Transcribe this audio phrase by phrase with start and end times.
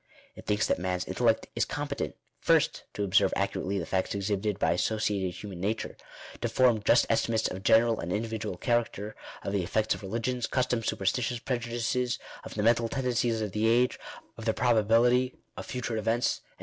[0.35, 4.71] It thinks that mans intellect is competent, first, to observe accurately the facts exhibited by
[4.71, 5.95] associated human nature;
[6.41, 10.47] to form just estimates of general and individual charac ter, of the effects of religions,
[10.47, 13.99] customs, superstitions, preju dices, of the mental tendencies of the age,
[14.37, 16.41] of the probabilities of future events, &c.